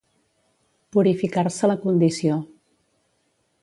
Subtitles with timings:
[0.97, 2.43] Purificar-se la condició.